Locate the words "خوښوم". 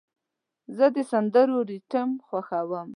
2.25-2.87